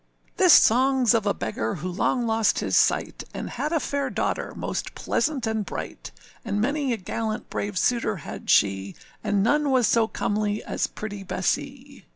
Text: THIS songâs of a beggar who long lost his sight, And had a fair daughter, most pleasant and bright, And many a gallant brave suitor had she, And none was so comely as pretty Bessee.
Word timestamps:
THIS 0.37 0.59
songâs 0.59 1.13
of 1.13 1.27
a 1.27 1.33
beggar 1.35 1.75
who 1.75 1.87
long 1.87 2.25
lost 2.25 2.57
his 2.57 2.75
sight, 2.75 3.23
And 3.35 3.51
had 3.51 3.71
a 3.71 3.79
fair 3.79 4.09
daughter, 4.09 4.51
most 4.55 4.95
pleasant 4.95 5.45
and 5.45 5.63
bright, 5.63 6.09
And 6.43 6.59
many 6.59 6.91
a 6.91 6.97
gallant 6.97 7.51
brave 7.51 7.77
suitor 7.77 8.15
had 8.15 8.49
she, 8.49 8.95
And 9.23 9.43
none 9.43 9.69
was 9.69 9.85
so 9.85 10.07
comely 10.07 10.63
as 10.63 10.87
pretty 10.87 11.21
Bessee. 11.21 12.05